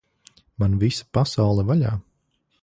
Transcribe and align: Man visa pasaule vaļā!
Man 0.63 0.77
visa 0.83 1.05
pasaule 1.19 1.67
vaļā! 1.69 1.93